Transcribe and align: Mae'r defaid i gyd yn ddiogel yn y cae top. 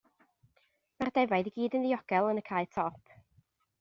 Mae'r 1.03 1.11
defaid 1.17 1.49
i 1.51 1.53
gyd 1.57 1.77
yn 1.81 1.85
ddiogel 1.89 2.31
yn 2.31 2.43
y 2.43 2.45
cae 2.51 2.67
top. 2.79 3.15